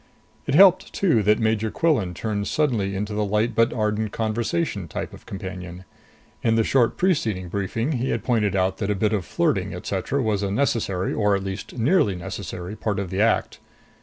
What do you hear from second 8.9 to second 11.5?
bit of flirting, etc., was a necessary, or at